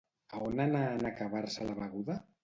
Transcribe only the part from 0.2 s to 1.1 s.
A on anà en